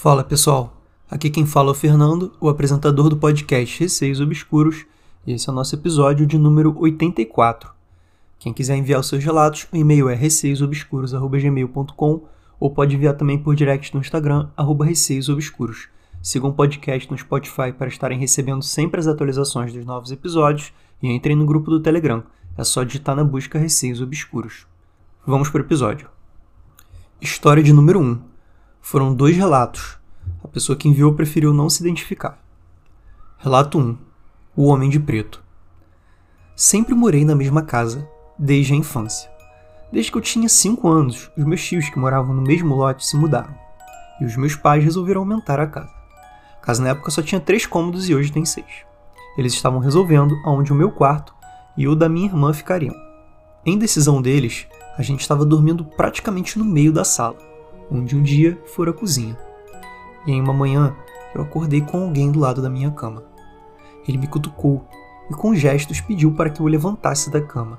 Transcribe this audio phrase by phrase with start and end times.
[0.00, 4.86] Fala pessoal, aqui quem fala é o Fernando, o apresentador do podcast Receios Obscuros,
[5.26, 7.68] e esse é o nosso episódio de número 84.
[8.38, 12.28] Quem quiser enviar os seus relatos, o e-mail é receiosobscuros.gmail.com
[12.60, 15.88] ou pode enviar também por direct no Instagram, arroba receiosobscuros.
[16.22, 20.72] Sigam o podcast no Spotify para estarem recebendo sempre as atualizações dos novos episódios
[21.02, 22.22] e entrem no grupo do Telegram.
[22.56, 24.64] É só digitar na busca Receios Obscuros.
[25.26, 26.08] Vamos para o episódio.
[27.20, 28.27] História de número 1
[28.88, 29.98] foram dois relatos.
[30.42, 32.38] A pessoa que enviou preferiu não se identificar.
[33.36, 33.98] Relato 1.
[34.56, 35.44] O Homem de Preto.
[36.56, 39.30] Sempre morei na mesma casa, desde a infância.
[39.92, 43.14] Desde que eu tinha 5 anos, os meus tios que moravam no mesmo lote se
[43.14, 43.54] mudaram.
[44.22, 45.92] E os meus pais resolveram aumentar a casa.
[46.56, 48.64] A casa na época só tinha 3 cômodos e hoje tem 6.
[49.36, 51.34] Eles estavam resolvendo aonde o meu quarto
[51.76, 52.94] e o da minha irmã ficariam.
[53.66, 57.47] Em decisão deles, a gente estava dormindo praticamente no meio da sala
[57.90, 59.36] onde um dia fora a cozinha.
[60.26, 60.94] E em uma manhã
[61.34, 63.24] eu acordei com alguém do lado da minha cama.
[64.06, 64.86] Ele me cutucou
[65.30, 67.78] e com gestos pediu para que eu levantasse da cama.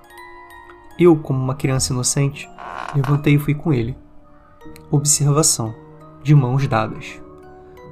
[0.97, 2.49] Eu, como uma criança inocente,
[2.95, 3.97] levantei e fui com ele.
[4.91, 5.73] Observação:
[6.21, 7.21] de mãos dadas.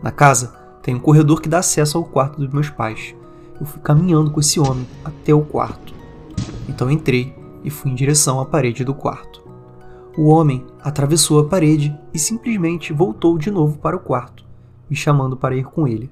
[0.04, 3.16] Na casa tem um corredor que dá acesso ao quarto dos meus pais.
[3.60, 5.94] Eu fui caminhando com esse homem até o quarto.
[6.70, 9.27] Então entrei e fui em direção à parede do quarto.
[10.18, 14.44] O homem atravessou a parede e simplesmente voltou de novo para o quarto,
[14.90, 16.10] me chamando para ir com ele.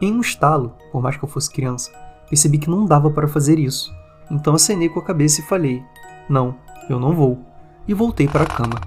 [0.00, 1.90] Em um estalo, por mais que eu fosse criança,
[2.30, 3.92] percebi que não dava para fazer isso,
[4.30, 5.82] então acenei com a cabeça e falei:
[6.28, 6.54] Não,
[6.88, 7.40] eu não vou,
[7.88, 8.80] e voltei para a cama.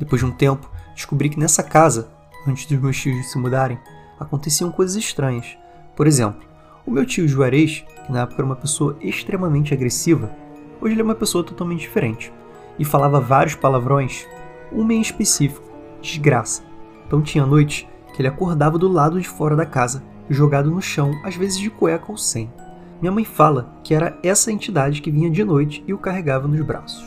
[0.00, 2.08] Depois de um tempo, descobri que nessa casa,
[2.48, 3.78] antes dos meus tios se mudarem,
[4.18, 5.56] aconteciam coisas estranhas.
[5.94, 6.42] Por exemplo,
[6.84, 10.28] o meu tio Juarez, que na época era uma pessoa extremamente agressiva,
[10.80, 12.32] hoje ele é uma pessoa totalmente diferente
[12.78, 14.26] e falava vários palavrões,
[14.72, 15.66] uma em específico,
[16.00, 16.62] desgraça.
[17.06, 21.12] Então tinha noites que ele acordava do lado de fora da casa, jogado no chão,
[21.24, 22.50] às vezes de cueca ou sem.
[23.00, 26.60] Minha mãe fala que era essa entidade que vinha de noite e o carregava nos
[26.60, 27.04] braços.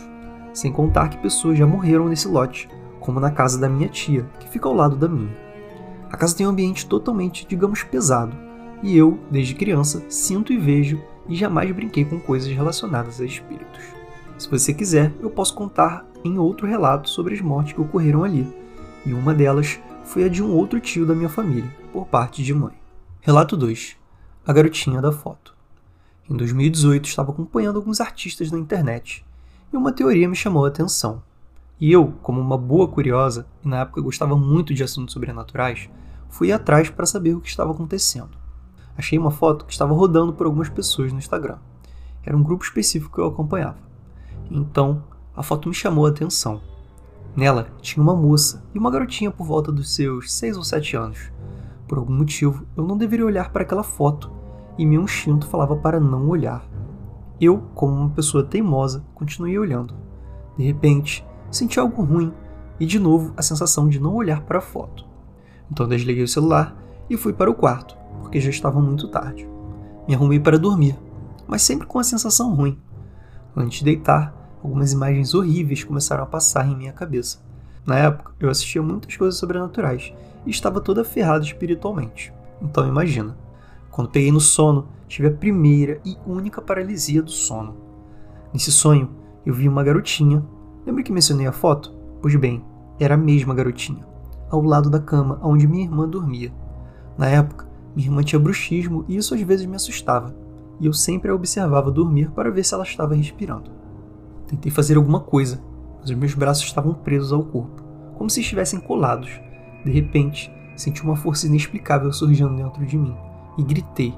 [0.53, 2.69] Sem contar que pessoas já morreram nesse lote,
[2.99, 5.35] como na casa da minha tia, que fica ao lado da minha.
[6.11, 8.37] A casa tem um ambiente totalmente, digamos, pesado,
[8.83, 13.96] e eu, desde criança, sinto e vejo e jamais brinquei com coisas relacionadas a espíritos.
[14.37, 18.47] Se você quiser, eu posso contar em outro relato sobre as mortes que ocorreram ali,
[19.03, 22.53] e uma delas foi a de um outro tio da minha família, por parte de
[22.53, 22.73] mãe.
[23.19, 23.97] Relato 2:
[24.45, 25.55] A garotinha da foto.
[26.29, 29.25] Em 2018, estava acompanhando alguns artistas na internet
[29.73, 31.23] e uma teoria me chamou a atenção.
[31.79, 35.89] E eu, como uma boa curiosa, e na época gostava muito de assuntos sobrenaturais,
[36.29, 38.37] fui atrás para saber o que estava acontecendo.
[38.95, 41.57] Achei uma foto que estava rodando por algumas pessoas no Instagram.
[42.23, 43.86] Era um grupo específico que eu acompanhava.
[44.49, 45.03] Então,
[45.35, 46.61] a foto me chamou a atenção.
[47.35, 51.31] Nela tinha uma moça e uma garotinha por volta dos seus 6 ou 7 anos.
[51.87, 54.31] Por algum motivo, eu não deveria olhar para aquela foto
[54.77, 56.65] e meu instinto falava para não olhar.
[57.39, 59.93] Eu, como uma pessoa teimosa, continuei olhando.
[60.57, 62.33] De repente, senti algo ruim
[62.79, 65.05] e de novo a sensação de não olhar para a foto.
[65.71, 66.75] Então desliguei o celular
[67.09, 69.47] e fui para o quarto, porque já estava muito tarde.
[70.07, 70.97] Me arrumei para dormir,
[71.47, 72.79] mas sempre com a sensação ruim.
[73.55, 74.33] Antes de deitar,
[74.67, 77.39] algumas imagens horríveis começaram a passar em minha cabeça.
[77.85, 80.13] Na época, eu assistia muitas coisas sobrenaturais
[80.45, 82.33] e estava toda ferrada espiritualmente.
[82.61, 83.37] Então imagina.
[83.89, 87.77] Quando peguei no sono, tive a primeira e única paralisia do sono.
[88.53, 89.09] Nesse sonho,
[89.45, 90.43] eu vi uma garotinha.
[90.85, 91.95] Lembra que mencionei a foto?
[92.21, 92.63] Pois bem,
[92.99, 94.05] era a mesma garotinha,
[94.49, 96.53] ao lado da cama onde minha irmã dormia.
[97.17, 100.35] Na época, minha irmã tinha bruxismo e isso às vezes me assustava,
[100.79, 103.76] e eu sempre a observava dormir para ver se ela estava respirando.
[104.47, 105.61] Tentei fazer alguma coisa,
[105.99, 107.83] mas os meus braços estavam presos ao corpo,
[108.15, 109.29] como se estivessem colados.
[109.83, 113.15] De repente, senti uma força inexplicável surgindo dentro de mim
[113.57, 114.13] e gritei,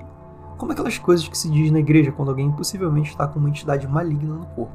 [0.58, 3.88] como aquelas coisas que se diz na igreja quando alguém possivelmente está com uma entidade
[3.88, 4.74] maligna no corpo.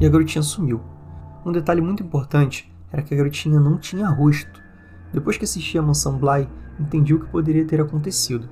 [0.00, 0.80] E a garotinha sumiu.
[1.44, 4.60] Um detalhe muito importante era que a garotinha não tinha rosto.
[5.12, 6.48] Depois que assisti a Mansão Bly,
[6.78, 8.48] entendi o que poderia ter acontecido.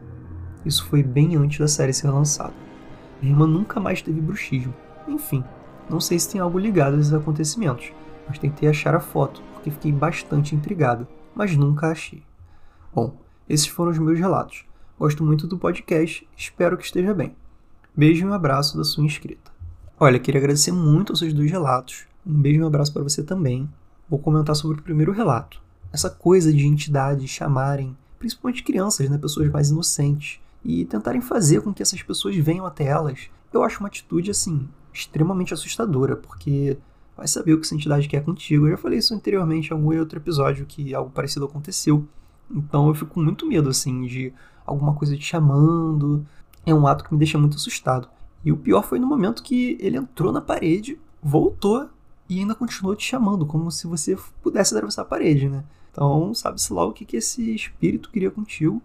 [0.64, 2.52] Isso foi bem antes da série ser lançada.
[3.20, 4.75] Minha irmã nunca mais teve bruxismo.
[5.06, 5.43] Enfim,
[5.88, 7.93] não sei se tem algo ligado a esses acontecimentos,
[8.26, 12.23] mas tentei achar a foto porque fiquei bastante intrigada, mas nunca achei.
[12.94, 13.17] Bom,
[13.49, 14.64] esses foram os meus relatos.
[14.99, 17.35] Gosto muito do podcast, espero que esteja bem.
[17.96, 19.50] Beijo e um abraço da sua inscrita.
[19.99, 22.06] Olha, queria agradecer muito aos seus dois relatos.
[22.26, 23.69] Um beijo e um abraço para você também.
[24.08, 25.61] Vou comentar sobre o primeiro relato.
[25.93, 31.73] Essa coisa de entidades chamarem, principalmente crianças, né, pessoas mais inocentes, e tentarem fazer com
[31.73, 33.31] que essas pessoas venham até elas.
[33.52, 36.76] Eu acho uma atitude assim extremamente assustadora, porque
[37.16, 38.66] vai saber o que essa entidade quer contigo.
[38.66, 42.06] Eu já falei isso anteriormente em algum outro episódio que algo parecido aconteceu.
[42.50, 44.32] Então eu fico com muito medo, assim, de
[44.64, 46.24] alguma coisa te chamando.
[46.64, 48.08] É um ato que me deixa muito assustado.
[48.44, 51.88] E o pior foi no momento que ele entrou na parede, voltou
[52.28, 55.64] e ainda continuou te chamando, como se você pudesse atravessar a parede, né?
[55.90, 58.80] Então, sabe-se lá o que, que esse espírito queria contigo.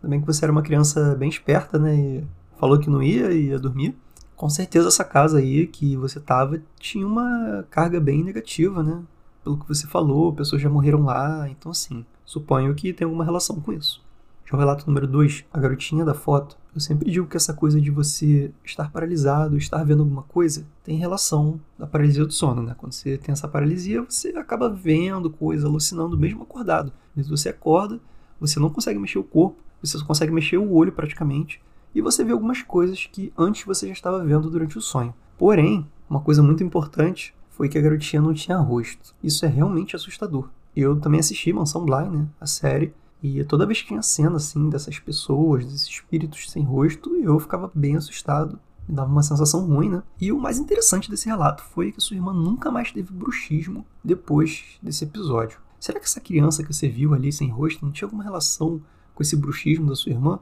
[0.00, 1.96] Também que você era uma criança bem esperta, né?
[1.96, 2.24] E
[2.58, 3.96] falou que não ia e ia dormir.
[4.36, 9.02] Com certeza essa casa aí que você tava tinha uma carga bem negativa, né?
[9.44, 13.60] Pelo que você falou, pessoas já morreram lá, então assim, suponho que tem alguma relação
[13.60, 14.02] com isso.
[14.44, 16.56] Já o relato número 2, a garotinha da foto.
[16.74, 20.96] Eu sempre digo que essa coisa de você estar paralisado, estar vendo alguma coisa, tem
[20.96, 22.74] relação da paralisia do sono, né?
[22.76, 26.92] Quando você tem essa paralisia, você acaba vendo coisas, alucinando mesmo acordado.
[27.14, 28.00] Mas você acorda,
[28.40, 31.60] você não consegue mexer o corpo, você só consegue mexer o olho praticamente,
[31.94, 35.14] e você vê algumas coisas que antes você já estava vendo durante o sonho.
[35.38, 39.14] Porém, uma coisa muito importante foi que a garotinha não tinha rosto.
[39.22, 40.48] Isso é realmente assustador.
[40.74, 44.68] Eu também assisti Mansão Bly, né, a série, e toda vez que tinha cena assim
[44.68, 48.58] dessas pessoas, desses espíritos sem rosto, eu ficava bem assustado.
[48.88, 50.02] Me dava uma sensação ruim, né?
[50.20, 54.64] E o mais interessante desse relato foi que sua irmã nunca mais teve bruxismo depois
[54.82, 55.60] desse episódio.
[55.78, 58.82] Será que essa criança que você viu ali sem rosto não tinha alguma relação
[59.14, 60.40] com esse bruxismo da sua irmã?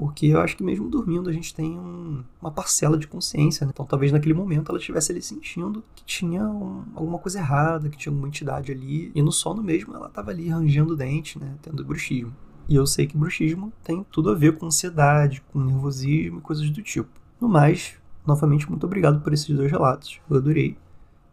[0.00, 3.70] Porque eu acho que mesmo dormindo a gente tem um, uma parcela de consciência, né?
[3.74, 7.98] Então talvez naquele momento ela estivesse ali sentindo que tinha um, alguma coisa errada, que
[7.98, 9.12] tinha alguma entidade ali.
[9.14, 11.54] E no sono mesmo ela estava ali rangendo o dente, né?
[11.60, 12.34] Tendo bruxismo.
[12.66, 16.70] E eu sei que bruxismo tem tudo a ver com ansiedade, com nervosismo e coisas
[16.70, 17.10] do tipo.
[17.38, 17.92] No mais,
[18.26, 20.18] novamente, muito obrigado por esses dois relatos.
[20.30, 20.78] Eu adorei.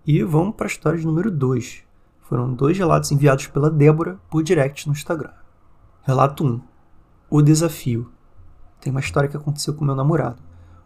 [0.05, 1.83] E vamos para a história número 2.
[2.23, 5.31] Foram dois relatos enviados pela Débora por direct no Instagram.
[6.03, 6.61] Relato 1.
[7.29, 8.11] O desafio.
[8.79, 10.41] Tem uma história que aconteceu com meu namorado.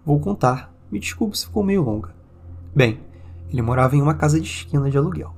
[0.05, 0.73] Vou contar.
[0.91, 2.09] Me desculpe se ficou meio longa.
[2.75, 2.99] Bem,
[3.49, 5.33] ele morava em uma casa de esquina de aluguel.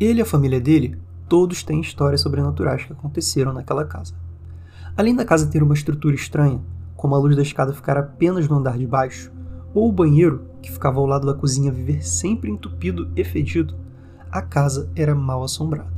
[0.00, 0.98] Ele e a família dele,
[1.28, 4.14] todos têm histórias sobrenaturais que aconteceram naquela casa.
[4.96, 6.60] Além da casa ter uma estrutura estranha,
[6.96, 9.30] como a luz da escada ficar apenas no andar de baixo,
[9.74, 13.74] ou o banheiro, que ficava ao lado da cozinha, viver sempre entupido e fedido,
[14.30, 15.92] a casa era mal assombrada.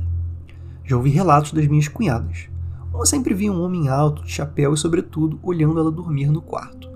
[0.83, 2.49] Já ouvi relatos das minhas cunhadas,
[2.97, 6.89] uma sempre via um homem alto, de chapéu e, sobretudo, olhando ela dormir no quarto.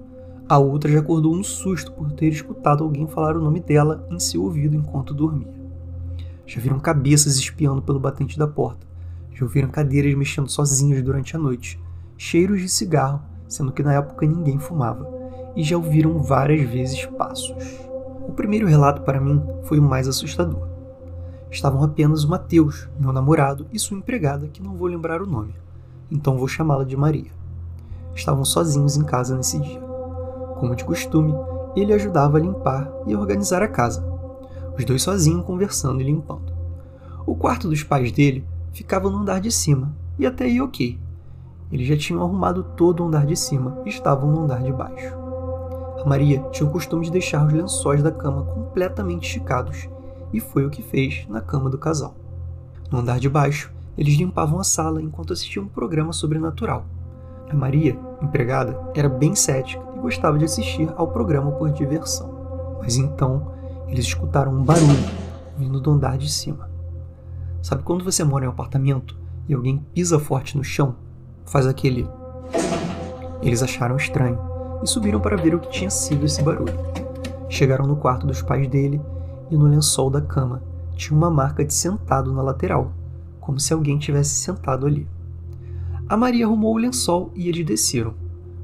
[0.50, 4.20] A outra já acordou no susto por ter escutado alguém falar o nome dela em
[4.20, 5.54] seu ouvido enquanto dormia.
[6.46, 8.88] Já viram cabeças espiando pelo batente da porta.
[9.32, 11.80] Já ouviram cadeiras mexendo sozinhas durante a noite.
[12.18, 15.08] Cheiros de cigarro, sendo que na época ninguém fumava.
[15.56, 17.56] E já ouviram várias vezes passos.
[18.28, 20.68] O primeiro relato para mim foi o mais assustador.
[21.52, 25.54] Estavam apenas o Mateus, meu namorado, e sua empregada, que não vou lembrar o nome
[26.12, 27.32] então vou chamá-la de Maria.
[28.14, 29.82] Estavam sozinhos em casa nesse dia.
[30.60, 31.34] Como de costume,
[31.76, 34.06] ele ajudava a limpar e organizar a casa,
[34.78, 36.54] os dois sozinhos conversando e limpando.
[37.26, 41.00] O quarto dos pais dele ficava no andar de cima, e até aí ok.
[41.72, 45.16] Eles já tinham arrumado todo o andar de cima e estavam no andar de baixo.
[46.04, 49.88] A Maria tinha o costume de deixar os lençóis da cama completamente esticados,
[50.34, 52.16] e foi o que fez na cama do casal.
[52.90, 56.86] No andar de baixo, eles limpavam a sala enquanto assistiam um programa sobrenatural.
[57.50, 62.78] A Maria, empregada, era bem cética e gostava de assistir ao programa por diversão.
[62.80, 63.52] Mas então
[63.88, 65.04] eles escutaram um barulho
[65.58, 66.70] vindo do andar de cima.
[67.62, 70.96] Sabe quando você mora em um apartamento e alguém pisa forte no chão?
[71.46, 72.10] Faz aquele.
[73.42, 74.40] Eles acharam estranho
[74.82, 76.74] e subiram para ver o que tinha sido esse barulho.
[77.50, 79.02] Chegaram no quarto dos pais dele
[79.50, 80.64] e no lençol da cama
[80.96, 82.94] tinha uma marca de sentado na lateral
[83.42, 85.06] como se alguém tivesse sentado ali.
[86.08, 88.14] A Maria arrumou o lençol e eles desceram.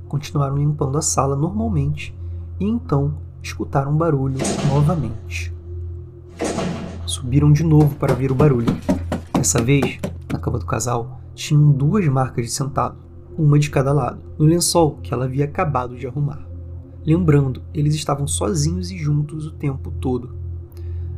[0.08, 2.16] Continuaram limpando a sala normalmente
[2.60, 4.38] e então escutaram um barulho
[4.70, 5.54] novamente.
[7.06, 8.78] Subiram de novo para ver o barulho.
[9.34, 10.00] Dessa vez,
[10.32, 12.98] na cama do casal, tinham duas marcas de sentado,
[13.38, 16.46] uma de cada lado, no lençol que ela havia acabado de arrumar.
[17.06, 20.36] Lembrando, eles estavam sozinhos e juntos o tempo todo.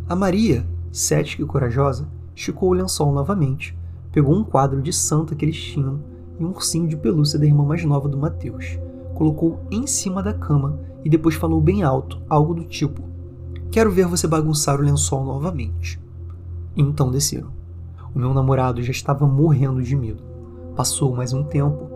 [0.08, 2.08] A Maria, cética e corajosa,
[2.40, 3.78] esticou o lençol novamente,
[4.14, 6.00] pegou um quadro de santa que eles tinham
[6.40, 8.80] e um ursinho de pelúcia da irmã mais nova do Mateus,
[9.14, 13.04] colocou em cima da cama e depois falou bem alto, algo do tipo:
[13.70, 16.00] Quero ver você bagunçar o lençol novamente.
[16.78, 17.50] E então desceram.
[18.16, 20.24] O meu namorado já estava morrendo de medo.
[20.78, 21.90] Passou mais um tempo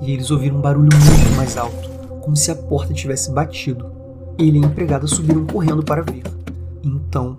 [0.00, 1.90] e eles ouviram um barulho muito mais alto,
[2.22, 3.92] como se a porta tivesse batido.
[4.38, 6.22] Ele e a empregada subiram correndo para ver.
[6.82, 7.38] Então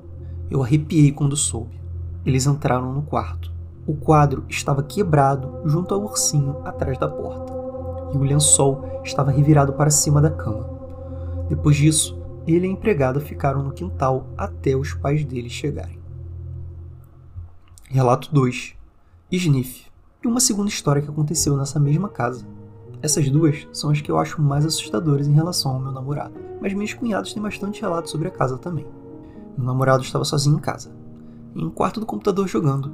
[0.51, 1.82] eu arrepiei quando soube.
[2.25, 3.51] Eles entraram no quarto.
[3.85, 7.53] O quadro estava quebrado junto ao ursinho atrás da porta,
[8.13, 10.69] e o lençol estava revirado para cima da cama.
[11.49, 15.99] Depois disso, ele e a empregada ficaram no quintal até os pais dele chegarem.
[17.89, 18.75] Relato 2
[19.31, 19.87] Sniff
[20.23, 22.45] e uma segunda história que aconteceu nessa mesma casa.
[23.01, 26.73] Essas duas são as que eu acho mais assustadoras em relação ao meu namorado, mas
[26.73, 28.87] meus cunhados têm bastante relatos sobre a casa também.
[29.57, 30.91] Meu namorado estava sozinho em casa,
[31.55, 32.91] em um quarto do computador jogando.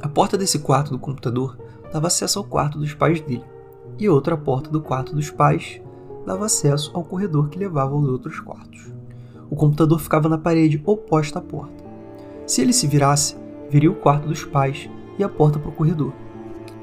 [0.00, 1.56] A porta desse quarto do computador
[1.92, 3.44] dava acesso ao quarto dos pais dele,
[3.98, 5.80] e outra porta do quarto dos pais
[6.26, 8.92] dava acesso ao corredor que levava aos outros quartos.
[9.50, 11.84] O computador ficava na parede oposta à porta.
[12.46, 13.36] Se ele se virasse,
[13.70, 16.12] veria o quarto dos pais e a porta para o corredor.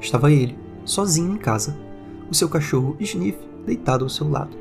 [0.00, 1.76] Estava ele, sozinho em casa,
[2.30, 4.56] o seu cachorro Sniff deitado ao seu lado.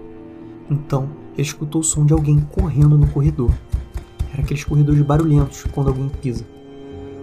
[0.69, 3.51] Então, ele escutou o som de alguém correndo no corredor.
[4.33, 6.45] Era aqueles corredores barulhentos quando alguém pisa.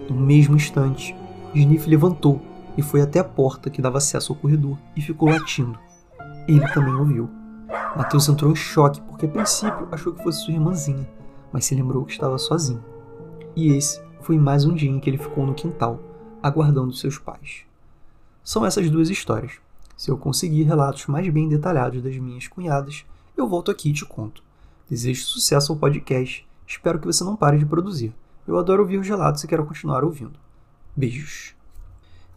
[0.09, 1.15] No mesmo instante,
[1.53, 2.41] Sniff levantou
[2.77, 5.77] e foi até a porta que dava acesso ao corredor e ficou latindo.
[6.47, 7.29] Ele também ouviu.
[7.95, 11.07] Mateus entrou em choque porque a princípio achou que fosse sua irmãzinha,
[11.51, 12.83] mas se lembrou que estava sozinho.
[13.55, 15.99] E esse foi mais um dia em que ele ficou no quintal,
[16.43, 17.63] aguardando seus pais.
[18.43, 19.53] São essas duas histórias.
[19.97, 23.03] Se eu conseguir relatos mais bem detalhados das minhas cunhadas,
[23.35, 24.43] eu volto aqui e te conto.
[24.89, 26.47] Desejo sucesso ao podcast.
[26.67, 28.13] Espero que você não pare de produzir.
[28.45, 30.37] Eu adoro ouvir os relatos e quero continuar ouvindo.
[30.95, 31.55] Beijos.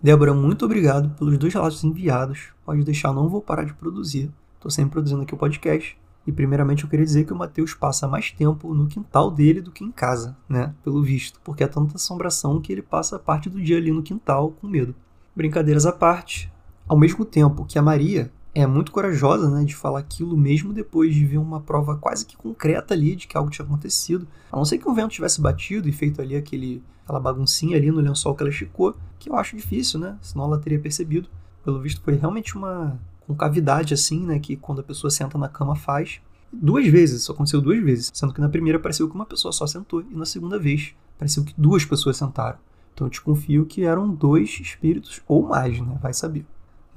[0.00, 2.52] Débora, muito obrigado pelos dois relatos enviados.
[2.64, 4.32] Pode deixar, não vou parar de produzir.
[4.54, 5.98] Estou sempre produzindo aqui o podcast.
[6.26, 9.72] E primeiramente eu queria dizer que o Matheus passa mais tempo no quintal dele do
[9.72, 10.74] que em casa, né?
[10.84, 11.40] Pelo visto.
[11.42, 14.94] Porque é tanta assombração que ele passa parte do dia ali no quintal com medo.
[15.34, 16.52] Brincadeiras à parte,
[16.86, 21.14] ao mesmo tempo que a Maria é muito corajosa, né, de falar aquilo mesmo depois
[21.14, 24.26] de ver uma prova quase que concreta ali de que algo tinha acontecido.
[24.50, 27.90] A não ser que o vento tivesse batido e feito ali aquele, aquela baguncinha ali
[27.90, 30.18] no lençol que ela esticou, que eu acho difícil, né?
[30.20, 31.28] Senão ela teria percebido.
[31.64, 35.76] Pelo visto foi realmente uma concavidade assim, né, que quando a pessoa senta na cama
[35.76, 36.20] faz.
[36.52, 39.68] Duas vezes, isso aconteceu duas vezes, sendo que na primeira pareceu que uma pessoa só
[39.68, 42.58] sentou e na segunda vez pareceu que duas pessoas sentaram.
[42.92, 45.96] Então eu desconfio que eram dois espíritos ou mais, né?
[46.02, 46.44] Vai saber.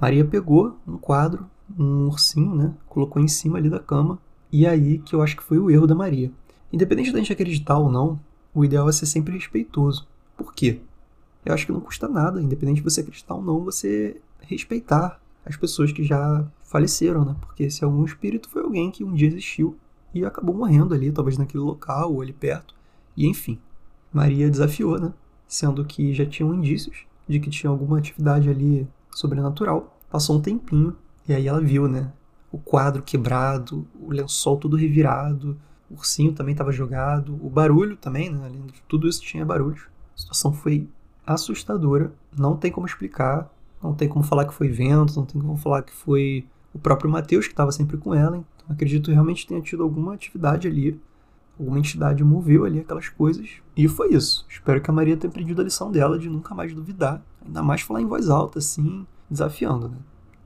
[0.04, 1.46] Maria pegou um quadro,
[1.78, 2.74] um ursinho, né?
[2.86, 4.18] Colocou em cima ali da cama.
[4.52, 6.30] E aí que eu acho que foi o erro da Maria.
[6.70, 8.20] Independente da gente acreditar ou não,
[8.52, 10.06] o ideal é ser sempre respeitoso.
[10.36, 10.82] Por quê?
[11.42, 15.56] Eu acho que não custa nada, independente de você acreditar ou não, você respeitar as
[15.56, 17.34] pessoas que já faleceram, né?
[17.40, 19.74] Porque se algum espírito foi alguém que um dia existiu
[20.12, 22.74] e acabou morrendo ali, talvez naquele local ou ali perto.
[23.16, 23.58] E enfim,
[24.12, 25.14] Maria desafiou, né?
[25.48, 29.93] Sendo que já tinham indícios de que tinha alguma atividade ali sobrenatural.
[30.14, 30.96] Passou um tempinho
[31.28, 32.12] e aí ela viu, né?
[32.52, 35.58] O quadro quebrado, o lençol todo revirado,
[35.90, 38.48] o ursinho também estava jogado, o barulho também, né?
[38.86, 39.88] Tudo isso tinha barulho.
[40.16, 40.88] A situação foi
[41.26, 43.52] assustadora, não tem como explicar,
[43.82, 47.10] não tem como falar que foi vento, não tem como falar que foi o próprio
[47.10, 48.36] Mateus que estava sempre com ela.
[48.36, 50.96] Então acredito que realmente tenha tido alguma atividade ali,
[51.58, 53.50] alguma entidade moveu ali aquelas coisas.
[53.76, 54.46] E foi isso.
[54.48, 57.82] Espero que a Maria tenha aprendido a lição dela de nunca mais duvidar Ainda mais
[57.82, 59.96] falar em voz alta, assim, desafiando, né?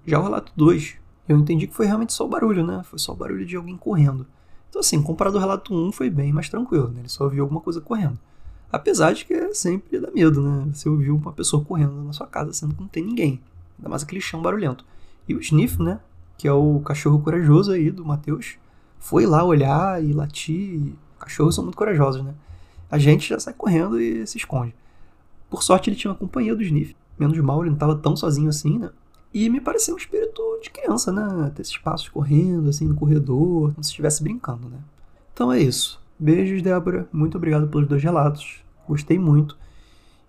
[0.05, 0.97] Já o relato 2,
[1.29, 2.83] eu entendi que foi realmente só o barulho, né?
[2.85, 4.27] Foi só o barulho de alguém correndo.
[4.69, 7.01] Então, assim, comparado ao relato 1, um, foi bem mais tranquilo, né?
[7.01, 8.19] Ele só ouviu alguma coisa correndo.
[8.71, 10.71] Apesar de que é sempre dá medo, né?
[10.73, 13.41] Você ouviu uma pessoa correndo na sua casa, sendo que não tem ninguém.
[13.79, 14.85] Ainda mais aquele chão barulhento.
[15.27, 16.01] E o Sniff, né?
[16.37, 18.59] Que é o cachorro corajoso aí do Matheus,
[18.99, 20.93] foi lá olhar e latir.
[21.19, 22.35] Cachorros são muito corajosos, né?
[22.91, 24.75] A gente já sai correndo e se esconde.
[25.51, 26.95] Por sorte, ele tinha uma companhia do Sniff.
[27.19, 28.91] Menos mal, ele não estava tão sozinho assim, né?
[29.33, 31.51] E me pareceu um espírito de criança, né?
[31.55, 34.79] Ter esses passos correndo, assim, no corredor, como se estivesse brincando, né?
[35.33, 36.01] Então é isso.
[36.19, 37.09] Beijos, Débora.
[37.13, 38.63] Muito obrigado pelos dois relatos.
[38.89, 39.57] Gostei muito.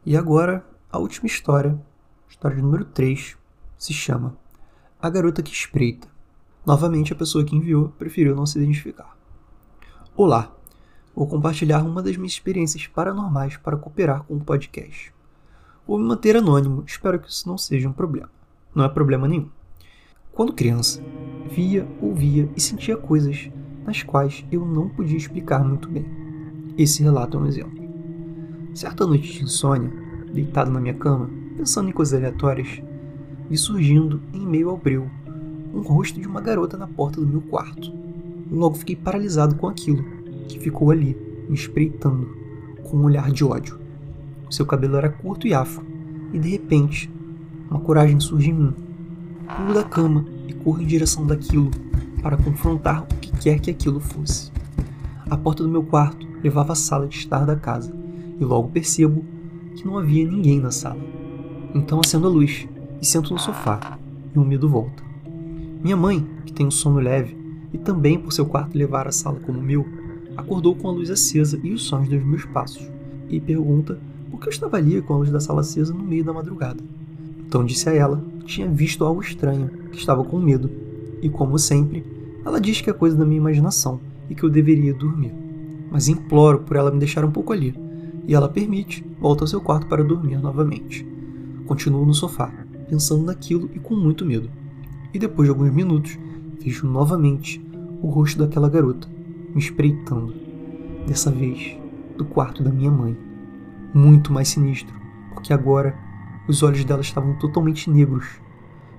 [0.06, 1.80] E agora, a última história,
[2.28, 3.38] história número 3,
[3.78, 4.38] se chama
[5.02, 6.08] A Garota que Espreita.
[6.66, 9.18] Novamente, a pessoa que enviou preferiu não se identificar.
[10.16, 10.56] Olá,
[11.16, 15.14] vou compartilhar uma das minhas experiências paranormais para cooperar com o podcast.
[15.90, 18.30] Vou me manter anônimo, espero que isso não seja um problema.
[18.76, 19.50] Não é problema nenhum.
[20.32, 21.04] Quando criança,
[21.50, 23.50] via, ouvia e sentia coisas
[23.84, 26.06] nas quais eu não podia explicar muito bem.
[26.78, 27.84] Esse relato é um exemplo.
[28.72, 29.92] Certa noite de insônia,
[30.32, 31.28] deitado na minha cama,
[31.58, 32.84] pensando em coisas aleatórias,
[33.50, 35.10] vi surgindo, em meio ao breu,
[35.74, 37.92] um rosto de uma garota na porta do meu quarto.
[38.52, 40.06] Logo fiquei paralisado com aquilo
[40.48, 41.18] que ficou ali,
[41.50, 42.30] me espreitando,
[42.84, 43.89] com um olhar de ódio.
[44.50, 45.86] Seu cabelo era curto e afro,
[46.34, 47.12] e de repente,
[47.70, 48.74] uma coragem surge em mim.
[49.56, 51.70] Pulo da cama e corro em direção daquilo
[52.22, 54.52] para confrontar o que quer que aquilo fosse.
[55.30, 57.94] A porta do meu quarto levava à sala de estar da casa,
[58.40, 59.24] e logo percebo
[59.76, 61.00] que não havia ninguém na sala.
[61.74, 62.68] Então acendo a luz
[63.02, 64.00] e sento no sofá,
[64.36, 65.04] e o medo volta.
[65.84, 67.38] Minha mãe, que tem um sono leve,
[67.72, 69.86] e também por seu quarto levar a sala como o meu,
[70.36, 72.90] acordou com a luz acesa e os sons dos meus passos,
[73.30, 74.00] e pergunta
[74.30, 76.82] por que eu estava ali com a luz da sala acesa no meio da madrugada.
[77.46, 80.70] Então disse a ela que tinha visto algo estranho, que estava com medo,
[81.22, 82.06] e como sempre,
[82.46, 85.34] ela diz que é coisa da minha imaginação e que eu deveria dormir.
[85.92, 87.76] Mas imploro por ela me deixar um pouco ali,
[88.28, 91.06] e ela permite, volta ao seu quarto para dormir novamente.
[91.66, 92.52] Continuo no sofá,
[92.88, 94.50] pensando naquilo e com muito medo.
[95.14, 96.18] E depois de alguns minutos,
[96.62, 97.60] vejo novamente
[98.02, 99.08] o rosto daquela garota
[99.54, 100.34] me espreitando.
[101.08, 101.76] Dessa vez,
[102.18, 103.18] do quarto da minha mãe.
[103.94, 104.96] Muito mais sinistro,
[105.34, 105.98] porque agora
[106.48, 108.40] os olhos dela estavam totalmente negros.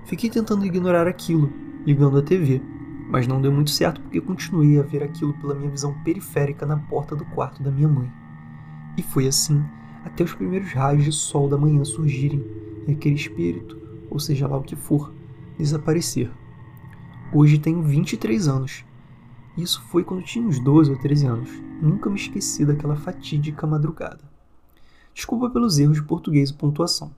[0.05, 1.51] Fiquei tentando ignorar aquilo,
[1.85, 2.61] ligando a TV,
[3.09, 6.77] mas não deu muito certo porque continuei a ver aquilo pela minha visão periférica na
[6.77, 8.11] porta do quarto da minha mãe.
[8.97, 9.63] E foi assim
[10.03, 12.43] até os primeiros raios de sol da manhã surgirem
[12.87, 13.77] e aquele espírito,
[14.09, 15.13] ou seja lá o que for,
[15.57, 16.31] desaparecer.
[17.33, 18.85] Hoje tenho 23 anos.
[19.57, 21.49] Isso foi quando tinha uns 12 ou 13 anos.
[21.81, 24.30] Nunca me esqueci daquela fatídica madrugada.
[25.13, 27.11] Desculpa pelos erros de português e pontuação.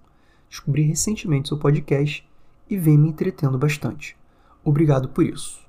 [0.49, 2.27] Descobri recentemente seu podcast
[2.69, 4.17] e vem me entretendo bastante.
[4.63, 5.61] Obrigado por isso.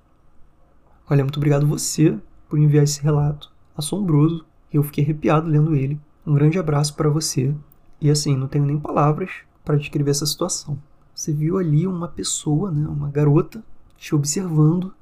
[1.08, 4.44] Olha, muito obrigado você por enviar esse relato assombroso.
[4.72, 6.00] Eu fiquei arrepiado lendo ele.
[6.26, 7.54] Um grande abraço para você.
[8.00, 9.30] E assim, não tenho nem palavras
[9.64, 10.78] para descrever essa situação.
[11.14, 13.64] Você viu ali uma pessoa, né, uma garota,
[13.96, 14.92] te observando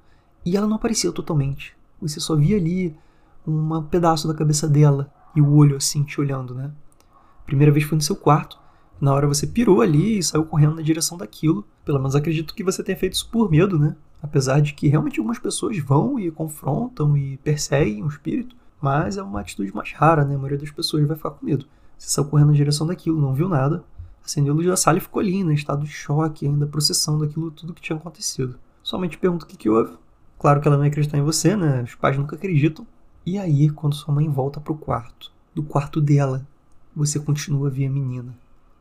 [0.45, 1.77] e ela não aparecia totalmente.
[2.01, 2.97] Você só via ali
[3.47, 6.71] um pedaço da cabeça dela e o olho assim te olhando, né?
[7.47, 8.59] Primeira vez foi no seu quarto.
[9.01, 11.65] Na hora você pirou ali e saiu correndo na direção daquilo.
[11.85, 13.97] Pelo menos acredito que você tenha feito isso por medo, né?
[14.23, 19.23] Apesar de que realmente algumas pessoas vão e confrontam e perseguem o espírito, mas é
[19.23, 20.35] uma atitude mais rara, né?
[20.35, 21.67] A maioria das pessoas vai ficar com medo.
[21.99, 23.85] Você saiu correndo na direção daquilo, não viu nada,
[24.25, 27.51] acendeu a luz da sala e ficou ali, né, estado de choque, ainda processando aquilo
[27.51, 28.57] tudo que tinha acontecido.
[28.83, 29.97] Somente pergunta o que, que houve.
[30.39, 31.83] Claro que ela não ia acreditar em você, né?
[31.83, 32.87] Os pais nunca acreditam.
[33.25, 36.45] E aí, quando sua mãe volta pro quarto, do quarto dela,
[36.95, 38.37] você continua a ver a menina.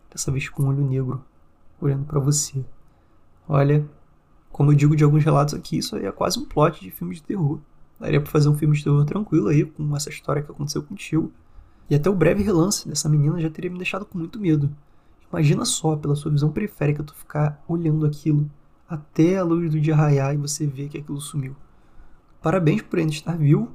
[0.09, 1.23] Dessa vez com um olho negro,
[1.79, 2.63] olhando para você.
[3.47, 3.85] Olha,
[4.51, 7.15] como eu digo de alguns relatos aqui, isso aí é quase um plot de filme
[7.15, 7.59] de terror.
[7.99, 11.31] Daria pra fazer um filme de terror tranquilo aí, com essa história que aconteceu contigo.
[11.89, 14.69] E até o breve relance dessa menina já teria me deixado com muito medo.
[15.31, 18.49] Imagina só, pela sua visão periférica, tu ficar olhando aquilo
[18.87, 21.55] até a luz do dia raiar e você ver que aquilo sumiu.
[22.41, 23.71] Parabéns por ainda estar vivo.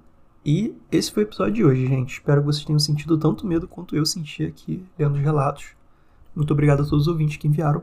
[0.47, 2.13] E esse foi o episódio de hoje, gente.
[2.13, 5.71] Espero que vocês tenham sentido tanto medo quanto eu senti aqui lendo os relatos.
[6.37, 7.83] Muito obrigado a todos os ouvintes que enviaram.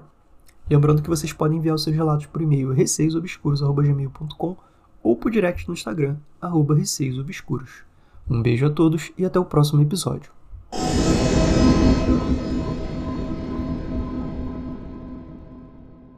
[0.70, 4.56] Lembrando que vocês podem enviar os seus relatos por e-mail receiosobscuros.gmail.com
[5.04, 7.84] ou por direct no Instagram, arroba receiosobscuros.
[8.30, 10.32] Um beijo a todos e até o próximo episódio.